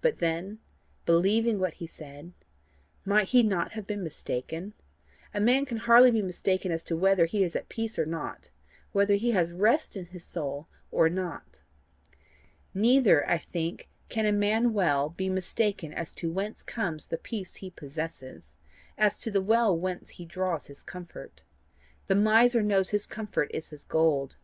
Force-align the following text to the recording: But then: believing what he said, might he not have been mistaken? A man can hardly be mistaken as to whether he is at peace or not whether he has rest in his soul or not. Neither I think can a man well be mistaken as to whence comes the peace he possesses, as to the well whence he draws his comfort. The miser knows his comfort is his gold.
But 0.00 0.20
then: 0.20 0.58
believing 1.04 1.58
what 1.58 1.74
he 1.74 1.86
said, 1.86 2.32
might 3.04 3.28
he 3.28 3.42
not 3.42 3.72
have 3.72 3.86
been 3.86 4.02
mistaken? 4.02 4.72
A 5.34 5.40
man 5.42 5.66
can 5.66 5.76
hardly 5.76 6.10
be 6.10 6.22
mistaken 6.22 6.72
as 6.72 6.82
to 6.84 6.96
whether 6.96 7.26
he 7.26 7.44
is 7.44 7.54
at 7.54 7.68
peace 7.68 7.98
or 7.98 8.06
not 8.06 8.48
whether 8.92 9.16
he 9.16 9.32
has 9.32 9.52
rest 9.52 9.96
in 9.98 10.06
his 10.06 10.24
soul 10.24 10.66
or 10.90 11.10
not. 11.10 11.60
Neither 12.72 13.28
I 13.28 13.36
think 13.36 13.90
can 14.08 14.24
a 14.24 14.32
man 14.32 14.72
well 14.72 15.10
be 15.10 15.28
mistaken 15.28 15.92
as 15.92 16.10
to 16.12 16.32
whence 16.32 16.62
comes 16.62 17.08
the 17.08 17.18
peace 17.18 17.56
he 17.56 17.68
possesses, 17.68 18.56
as 18.96 19.20
to 19.20 19.30
the 19.30 19.42
well 19.42 19.76
whence 19.76 20.08
he 20.12 20.24
draws 20.24 20.68
his 20.68 20.82
comfort. 20.82 21.42
The 22.06 22.14
miser 22.16 22.62
knows 22.62 22.88
his 22.88 23.06
comfort 23.06 23.50
is 23.52 23.68
his 23.68 23.84
gold. 23.84 24.36